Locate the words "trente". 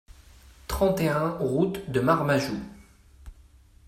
0.67-0.99